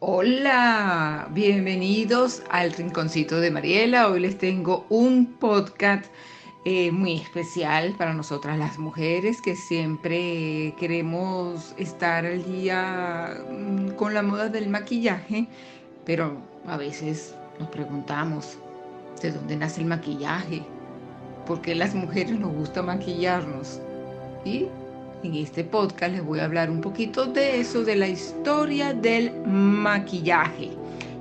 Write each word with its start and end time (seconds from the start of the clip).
Hola, 0.00 1.26
bienvenidos 1.32 2.44
al 2.50 2.72
Rinconcito 2.72 3.40
de 3.40 3.50
Mariela. 3.50 4.06
Hoy 4.06 4.20
les 4.20 4.38
tengo 4.38 4.86
un 4.90 5.26
podcast 5.26 6.04
eh, 6.64 6.92
muy 6.92 7.16
especial 7.16 7.96
para 7.98 8.14
nosotras 8.14 8.56
las 8.60 8.78
mujeres 8.78 9.42
que 9.42 9.56
siempre 9.56 10.72
queremos 10.78 11.74
estar 11.78 12.24
al 12.24 12.44
día 12.44 13.42
mm, 13.50 13.88
con 13.96 14.14
la 14.14 14.22
moda 14.22 14.48
del 14.48 14.68
maquillaje, 14.68 15.48
pero 16.04 16.36
a 16.68 16.76
veces 16.76 17.34
nos 17.58 17.68
preguntamos 17.68 18.56
de 19.20 19.32
dónde 19.32 19.56
nace 19.56 19.80
el 19.80 19.88
maquillaje, 19.88 20.62
por 21.44 21.60
qué 21.60 21.74
las 21.74 21.96
mujeres 21.96 22.38
nos 22.38 22.52
gusta 22.52 22.82
maquillarnos. 22.82 23.80
Y 24.44 24.66
en 25.22 25.34
este 25.34 25.64
podcast 25.64 26.12
les 26.12 26.24
voy 26.24 26.38
a 26.38 26.44
hablar 26.44 26.70
un 26.70 26.80
poquito 26.80 27.26
de 27.26 27.60
eso, 27.60 27.82
de 27.82 27.96
la 27.96 28.08
historia 28.08 28.92
del 28.94 29.32
maquillaje. 29.46 30.70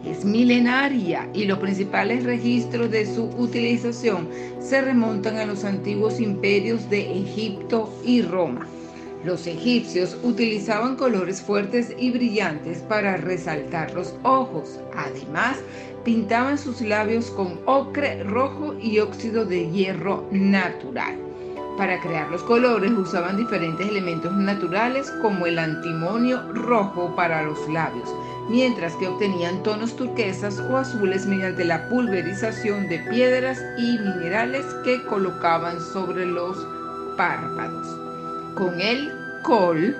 Es 0.06 0.24
milenaria 0.24 1.28
y 1.34 1.46
los 1.46 1.60
principales 1.60 2.24
registros 2.24 2.92
de 2.92 3.06
su 3.06 3.26
utilización 3.38 4.30
se 4.60 4.82
remontan 4.82 5.38
a 5.38 5.46
los 5.46 5.66
antiguos 5.66 6.20
imperios 6.20 6.90
de 6.90 7.20
Egipto 7.22 7.92
y 8.06 8.22
Roma. 8.22 8.68
Los 9.26 9.48
egipcios 9.48 10.16
utilizaban 10.24 10.96
colores 10.96 11.42
fuertes 11.42 11.94
y 11.98 12.12
brillantes 12.12 12.80
para 12.80 13.18
resaltar 13.18 13.94
los 13.94 14.16
ojos. 14.24 14.80
Además, 14.96 15.58
pintaban 16.06 16.58
sus 16.58 16.82
labios 16.82 17.32
con 17.32 17.60
ocre 17.66 18.24
rojo 18.24 18.76
y 18.80 19.00
óxido 19.00 19.44
de 19.44 19.70
hierro 19.72 20.26
natural. 20.32 21.18
Para 21.78 22.00
crear 22.02 22.32
los 22.32 22.42
colores 22.42 22.92
usaban 22.92 23.38
diferentes 23.38 23.88
elementos 23.88 24.34
naturales 24.34 25.12
como 25.22 25.46
el 25.46 25.60
antimonio 25.60 26.42
rojo 26.52 27.16
para 27.16 27.44
los 27.44 27.70
labios, 27.70 28.10
mientras 28.50 28.96
que 28.96 29.08
obtenían 29.08 29.62
tonos 29.62 29.96
turquesas 29.96 30.60
o 30.60 30.76
azules 30.76 31.28
mediante 31.28 31.64
la 31.64 31.88
pulverización 31.88 32.90
de 32.90 32.98
piedras 33.12 33.62
y 33.78 34.00
minerales 34.00 34.66
que 34.84 35.04
colocaban 35.04 35.80
sobre 35.80 36.26
los 36.26 36.58
párpados. 37.16 37.88
Con 38.56 38.82
el 38.82 39.14
col, 39.44 39.96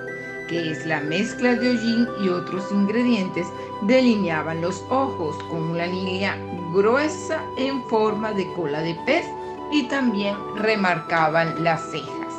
que 0.48 0.72
es 0.72 0.84
la 0.84 1.00
mezcla 1.00 1.54
de 1.54 1.70
hollín 1.70 2.08
y 2.24 2.28
otros 2.28 2.64
ingredientes, 2.72 3.46
delineaban 3.82 4.62
los 4.62 4.82
ojos 4.90 5.36
con 5.44 5.62
una 5.62 5.86
línea 5.86 6.36
gruesa 6.72 7.40
en 7.56 7.84
forma 7.84 8.32
de 8.32 8.52
cola 8.54 8.80
de 8.80 8.96
pez 9.06 9.24
y 9.72 9.84
también 9.88 10.36
remarcaban 10.56 11.62
las 11.62 11.80
cejas. 11.90 12.34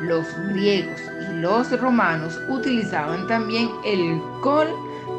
Los 0.00 0.26
griegos 0.52 1.00
y 1.28 1.34
los 1.34 1.80
romanos 1.80 2.38
utilizaban 2.48 3.26
también 3.26 3.68
el 3.84 4.20
col 4.42 4.68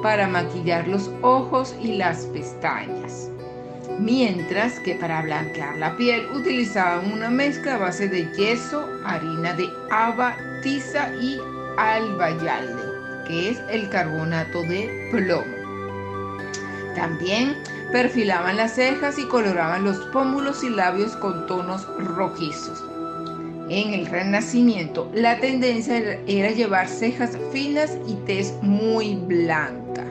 para 0.02 0.27
maquillar 0.27 0.88
los 0.88 1.09
ojos 1.22 1.75
y 1.81 1.97
las 1.97 2.25
pestañas, 2.27 3.30
mientras 4.00 4.80
que 4.80 4.95
para 4.95 5.22
blanquear 5.22 5.77
la 5.77 5.97
piel 5.97 6.25
utilizaban 6.33 7.11
una 7.11 7.30
mezcla 7.30 7.75
a 7.75 7.80
base 7.80 8.08
de 8.08 8.31
yeso, 8.38 8.88
harina 9.05 9.53
de 9.53 9.67
haba, 9.92 10.38
tiza 10.64 11.14
y 11.16 11.39
albayalde, 11.77 12.81
que 13.27 13.50
es 13.50 13.61
el 13.70 13.89
carbonato 13.89 14.61
de 14.64 15.09
plomo. 15.11 15.59
También 16.95 17.55
perfilaban 17.92 18.58
las 18.58 18.76
cejas 18.76 19.18
y 19.18 19.26
coloraban 19.26 19.84
los 19.84 19.98
pómulos 20.14 20.64
y 20.64 20.70
labios 20.70 21.16
con 21.16 21.48
tonos 21.48 21.88
rojizos. 21.98 22.84
En 23.70 23.94
el 23.94 24.08
Renacimiento, 24.08 25.12
la 25.14 25.40
tendencia 25.40 26.20
era 26.26 26.52
llevar 26.52 26.88
cejas 26.88 27.38
finas 27.52 27.98
y 28.08 28.16
tez 28.26 28.54
muy 28.62 29.16
blanca. 29.16 30.04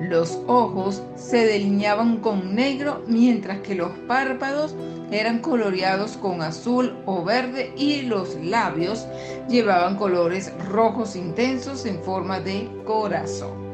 Los 0.00 0.38
ojos 0.46 1.02
se 1.16 1.44
delineaban 1.44 2.18
con 2.18 2.54
negro, 2.54 3.02
mientras 3.06 3.60
que 3.60 3.74
los 3.74 3.90
párpados 4.06 4.74
eran 5.10 5.40
coloreados 5.40 6.16
con 6.16 6.40
azul 6.40 6.96
o 7.04 7.24
verde 7.24 7.72
y 7.76 8.02
los 8.02 8.36
labios 8.36 9.06
llevaban 9.48 9.96
colores 9.96 10.52
rojos 10.68 11.16
intensos 11.16 11.84
en 11.86 12.00
forma 12.02 12.40
de 12.40 12.68
corazón. 12.84 13.69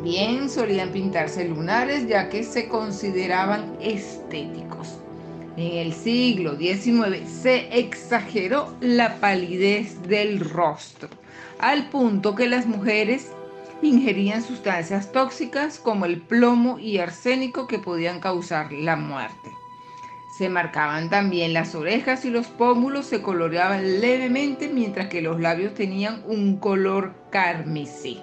También 0.00 0.48
solían 0.48 0.92
pintarse 0.92 1.46
lunares 1.46 2.08
ya 2.08 2.30
que 2.30 2.42
se 2.42 2.68
consideraban 2.68 3.76
estéticos. 3.82 4.98
En 5.58 5.76
el 5.76 5.92
siglo 5.92 6.56
XIX 6.56 7.28
se 7.28 7.78
exageró 7.78 8.74
la 8.80 9.16
palidez 9.16 10.00
del 10.08 10.40
rostro, 10.40 11.10
al 11.58 11.90
punto 11.90 12.34
que 12.34 12.48
las 12.48 12.64
mujeres 12.64 13.30
ingerían 13.82 14.42
sustancias 14.42 15.12
tóxicas 15.12 15.78
como 15.78 16.06
el 16.06 16.22
plomo 16.22 16.78
y 16.78 16.96
arsénico 16.96 17.66
que 17.66 17.78
podían 17.78 18.20
causar 18.20 18.72
la 18.72 18.96
muerte. 18.96 19.50
Se 20.38 20.48
marcaban 20.48 21.10
también 21.10 21.52
las 21.52 21.74
orejas 21.74 22.24
y 22.24 22.30
los 22.30 22.46
pómulos 22.46 23.04
se 23.04 23.20
coloreaban 23.20 24.00
levemente 24.00 24.70
mientras 24.70 25.08
que 25.08 25.20
los 25.20 25.40
labios 25.40 25.74
tenían 25.74 26.22
un 26.26 26.56
color 26.56 27.12
carmesí. 27.30 28.22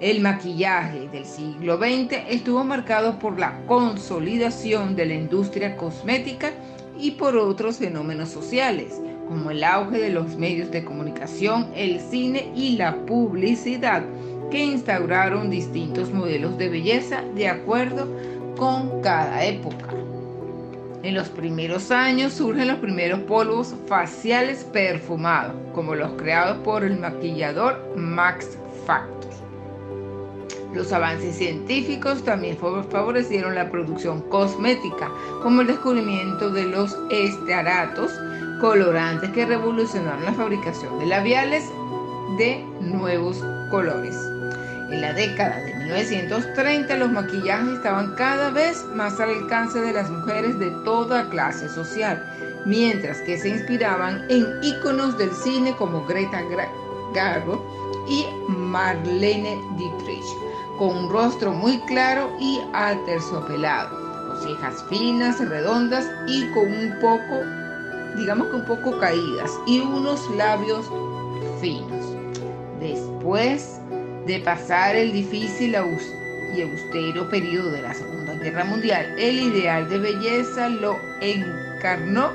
El 0.00 0.20
maquillaje 0.20 1.08
del 1.08 1.24
siglo 1.24 1.76
XX 1.76 2.18
estuvo 2.28 2.62
marcado 2.62 3.18
por 3.18 3.36
la 3.36 3.58
consolidación 3.66 4.94
de 4.94 5.06
la 5.06 5.14
industria 5.14 5.76
cosmética 5.76 6.52
y 6.96 7.12
por 7.12 7.36
otros 7.36 7.78
fenómenos 7.78 8.28
sociales, 8.28 9.00
como 9.26 9.50
el 9.50 9.64
auge 9.64 9.98
de 9.98 10.10
los 10.10 10.36
medios 10.36 10.70
de 10.70 10.84
comunicación, 10.84 11.72
el 11.74 11.98
cine 11.98 12.52
y 12.54 12.76
la 12.76 12.94
publicidad, 13.06 14.04
que 14.52 14.64
instauraron 14.64 15.50
distintos 15.50 16.12
modelos 16.12 16.56
de 16.58 16.68
belleza 16.68 17.22
de 17.34 17.48
acuerdo 17.48 18.06
con 18.56 19.02
cada 19.02 19.44
época. 19.44 19.86
En 21.02 21.14
los 21.14 21.28
primeros 21.28 21.90
años 21.90 22.34
surgen 22.34 22.68
los 22.68 22.78
primeros 22.78 23.18
polvos 23.20 23.74
faciales 23.88 24.62
perfumados, 24.62 25.56
como 25.74 25.96
los 25.96 26.12
creados 26.12 26.58
por 26.58 26.84
el 26.84 27.00
maquillador 27.00 27.96
Max 27.96 28.56
Factor. 28.86 29.27
Los 30.78 30.92
avances 30.92 31.36
científicos 31.36 32.22
también 32.22 32.56
favorecieron 32.56 33.56
la 33.56 33.68
producción 33.68 34.20
cosmética, 34.30 35.10
como 35.42 35.62
el 35.62 35.66
descubrimiento 35.66 36.50
de 36.50 36.66
los 36.66 36.96
esteratos, 37.10 38.12
colorantes 38.60 39.28
que 39.30 39.44
revolucionaron 39.44 40.24
la 40.24 40.32
fabricación 40.34 40.96
de 41.00 41.06
labiales 41.06 41.64
de 42.38 42.64
nuevos 42.80 43.44
colores. 43.72 44.14
En 44.92 45.00
la 45.00 45.12
década 45.14 45.56
de 45.56 45.74
1930 45.74 46.96
los 46.96 47.10
maquillajes 47.10 47.72
estaban 47.72 48.14
cada 48.14 48.50
vez 48.50 48.86
más 48.94 49.18
al 49.18 49.30
alcance 49.30 49.80
de 49.80 49.92
las 49.92 50.08
mujeres 50.08 50.60
de 50.60 50.70
toda 50.84 51.28
clase 51.28 51.68
social, 51.68 52.24
mientras 52.66 53.20
que 53.22 53.36
se 53.36 53.48
inspiraban 53.48 54.24
en 54.30 54.46
íconos 54.62 55.18
del 55.18 55.32
cine 55.32 55.74
como 55.74 56.06
Greta 56.06 56.40
Garbo 57.12 58.06
y 58.08 58.24
Marlene 58.48 59.58
Dietrich 59.76 60.47
con 60.78 60.96
un 60.96 61.10
rostro 61.10 61.52
muy 61.52 61.78
claro 61.80 62.30
y 62.40 62.60
aterciopelado, 62.72 63.90
con 64.28 64.42
cejas 64.42 64.84
finas, 64.88 65.46
redondas 65.48 66.08
y 66.26 66.48
con 66.52 66.72
un 66.72 66.98
poco, 67.00 67.42
digamos 68.16 68.48
que 68.48 68.56
un 68.56 68.64
poco 68.64 68.98
caídas, 68.98 69.50
y 69.66 69.80
unos 69.80 70.28
labios 70.36 70.86
finos. 71.60 72.16
Después 72.80 73.80
de 74.26 74.38
pasar 74.40 74.94
el 74.94 75.12
difícil 75.12 75.72
y 75.72 76.62
austero 76.62 77.28
periodo 77.28 77.70
de 77.72 77.82
la 77.82 77.94
Segunda 77.94 78.34
Guerra 78.34 78.64
Mundial, 78.64 79.14
el 79.18 79.40
ideal 79.40 79.88
de 79.88 79.98
belleza 79.98 80.68
lo 80.68 80.96
encarnó 81.20 82.30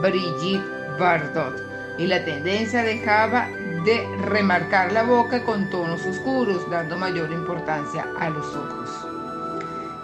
Brigitte 0.00 0.64
Bardot 0.98 1.60
y 1.98 2.06
la 2.06 2.24
tendencia 2.24 2.82
dejaba 2.82 3.48
de 3.84 4.06
remarcar 4.26 4.92
la 4.92 5.02
boca 5.02 5.44
con 5.44 5.68
tonos 5.70 6.04
oscuros, 6.04 6.68
dando 6.70 6.96
mayor 6.96 7.32
importancia 7.32 8.06
a 8.18 8.30
los 8.30 8.46
ojos. 8.46 8.90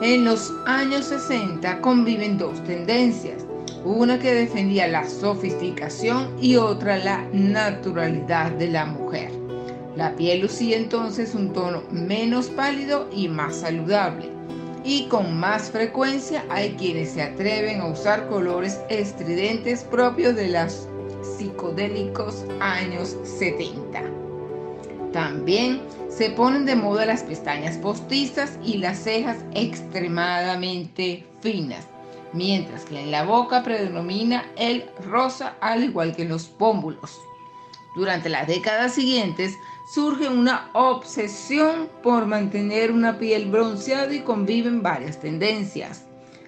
En 0.00 0.24
los 0.24 0.52
años 0.66 1.06
60 1.06 1.80
conviven 1.80 2.38
dos 2.38 2.62
tendencias, 2.64 3.44
una 3.84 4.18
que 4.18 4.34
defendía 4.34 4.88
la 4.88 5.08
sofisticación 5.08 6.36
y 6.40 6.56
otra 6.56 6.98
la 6.98 7.24
naturalidad 7.32 8.50
de 8.52 8.68
la 8.68 8.86
mujer. 8.86 9.30
La 9.96 10.14
piel 10.14 10.40
lucía 10.40 10.76
entonces 10.76 11.34
un 11.34 11.52
tono 11.54 11.82
menos 11.90 12.48
pálido 12.48 13.08
y 13.10 13.28
más 13.28 13.56
saludable. 13.56 14.28
Y 14.84 15.08
con 15.08 15.34
más 15.34 15.70
frecuencia 15.70 16.44
hay 16.50 16.74
quienes 16.74 17.12
se 17.12 17.22
atreven 17.22 17.80
a 17.80 17.86
usar 17.86 18.28
colores 18.28 18.80
estridentes 18.90 19.82
propios 19.82 20.36
de 20.36 20.48
las 20.48 20.86
psicodélicos 21.22 22.44
años 22.60 23.16
70. 23.24 24.02
También 25.12 25.80
se 26.08 26.30
ponen 26.30 26.64
de 26.64 26.76
moda 26.76 27.06
las 27.06 27.22
pestañas 27.22 27.76
postizas 27.78 28.58
y 28.64 28.78
las 28.78 28.98
cejas 28.98 29.38
extremadamente 29.54 31.26
finas, 31.40 31.86
mientras 32.32 32.84
que 32.84 33.00
en 33.00 33.10
la 33.10 33.24
boca 33.24 33.62
predomina 33.62 34.44
el 34.56 34.84
rosa 35.04 35.56
al 35.60 35.84
igual 35.84 36.14
que 36.14 36.24
los 36.24 36.46
pómulos. 36.46 37.18
Durante 37.96 38.28
las 38.28 38.46
décadas 38.46 38.92
siguientes 38.92 39.54
surge 39.86 40.28
una 40.28 40.68
obsesión 40.74 41.88
por 42.02 42.26
mantener 42.26 42.92
una 42.92 43.18
piel 43.18 43.46
bronceada 43.50 44.12
y 44.12 44.20
conviven 44.20 44.82
varias 44.82 45.18
tendencias. 45.18 46.04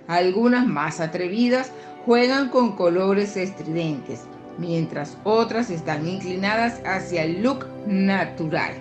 Algunas 0.09 0.67
más 0.67 1.01
atrevidas 1.01 1.73
juegan 2.05 2.49
con 2.49 2.77
colores 2.77 3.37
estridentes, 3.37 4.25
mientras 4.59 5.17
otras 5.25 5.71
están 5.71 6.07
inclinadas 6.07 6.81
hacia 6.85 7.25
el 7.25 7.43
look 7.43 7.67
natural, 7.87 8.75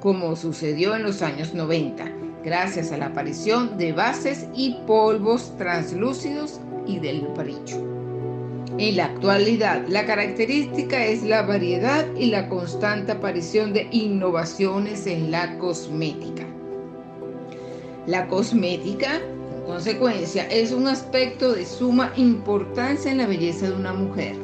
como 0.00 0.36
sucedió 0.36 0.94
en 0.94 1.04
los 1.04 1.22
años 1.22 1.54
90, 1.54 2.04
gracias 2.44 2.92
a 2.92 2.98
la 2.98 3.06
aparición 3.06 3.78
de 3.78 3.92
bases 3.92 4.46
y 4.54 4.76
polvos 4.86 5.56
translúcidos 5.56 6.60
y 6.86 6.98
del 6.98 7.26
brillo. 7.28 7.98
En 8.78 8.96
la 8.96 9.06
actualidad, 9.06 9.84
la 9.88 10.06
característica 10.06 11.04
es 11.04 11.24
la 11.24 11.42
variedad 11.42 12.06
y 12.16 12.26
la 12.26 12.48
constante 12.48 13.10
aparición 13.10 13.72
de 13.72 13.88
innovaciones 13.90 15.06
en 15.08 15.32
la 15.32 15.58
cosmética. 15.58 16.44
La 18.06 18.28
cosmética, 18.28 19.16
en 19.16 19.64
consecuencia, 19.66 20.46
es 20.46 20.70
un 20.70 20.86
aspecto 20.86 21.52
de 21.52 21.66
suma 21.66 22.12
importancia 22.16 23.10
en 23.10 23.18
la 23.18 23.26
belleza 23.26 23.68
de 23.68 23.74
una 23.74 23.92
mujer. 23.92 24.36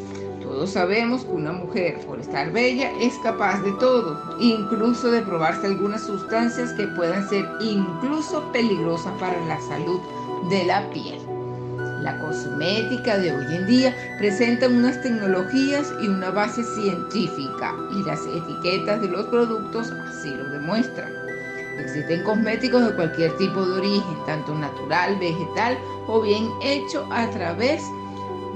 Sabemos 0.67 1.25
que 1.25 1.33
una 1.33 1.53
mujer, 1.53 1.99
por 2.07 2.19
estar 2.19 2.51
bella, 2.51 2.91
es 2.99 3.15
capaz 3.23 3.63
de 3.63 3.73
todo, 3.73 4.19
incluso 4.41 5.11
de 5.11 5.21
probarse 5.21 5.67
algunas 5.67 6.03
sustancias 6.03 6.73
que 6.73 6.87
puedan 6.89 7.29
ser 7.29 7.47
incluso 7.61 8.43
peligrosas 8.51 9.13
para 9.21 9.39
la 9.47 9.61
salud 9.61 10.01
de 10.49 10.65
la 10.65 10.89
piel. 10.91 11.21
La 12.01 12.19
cosmética 12.19 13.19
de 13.19 13.33
hoy 13.33 13.57
en 13.57 13.67
día 13.67 13.95
presenta 14.19 14.69
unas 14.69 15.01
tecnologías 15.03 15.93
y 16.03 16.09
una 16.09 16.31
base 16.31 16.65
científica 16.65 17.75
y 17.93 18.03
las 18.03 18.21
etiquetas 18.27 19.01
de 19.03 19.09
los 19.09 19.27
productos 19.27 19.91
así 19.91 20.31
lo 20.31 20.45
demuestran. 20.51 21.13
Existen 21.79 22.23
cosméticos 22.23 22.87
de 22.87 22.95
cualquier 22.95 23.37
tipo 23.37 23.65
de 23.67 23.79
origen, 23.79 24.17
tanto 24.27 24.55
natural, 24.55 25.19
vegetal 25.19 25.79
o 26.07 26.21
bien 26.21 26.49
hecho 26.63 27.07
a 27.11 27.29
través 27.31 27.83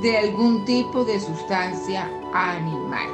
de 0.02 0.16
algún 0.16 0.64
tipo 0.64 1.04
de 1.04 1.18
sustancia 1.20 2.08
animal. 2.32 3.08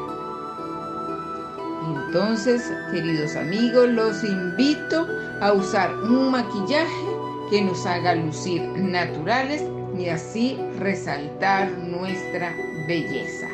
Entonces, 1.96 2.72
queridos 2.90 3.36
amigos, 3.36 3.88
los 3.88 4.24
invito 4.24 5.06
a 5.40 5.52
usar 5.52 5.94
un 6.02 6.30
maquillaje 6.30 7.06
que 7.50 7.62
nos 7.62 7.84
haga 7.86 8.14
lucir 8.14 8.62
naturales 8.76 9.62
y 9.98 10.08
así 10.08 10.58
resaltar 10.78 11.70
nuestra 11.78 12.54
belleza. 12.86 13.48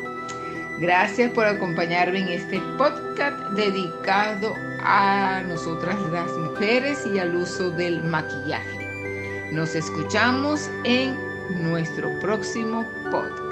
Gracias 0.79 1.31
por 1.31 1.45
acompañarme 1.45 2.19
en 2.19 2.29
este 2.29 2.59
podcast 2.77 3.37
dedicado 3.55 4.53
a 4.83 5.41
nosotras 5.47 5.95
las 6.11 6.31
mujeres 6.37 7.05
y 7.13 7.19
al 7.19 7.35
uso 7.35 7.69
del 7.71 8.01
maquillaje. 8.03 9.49
Nos 9.51 9.75
escuchamos 9.75 10.69
en 10.83 11.30
nuestro 11.49 12.09
próximo 12.19 12.85
podcast. 13.11 13.50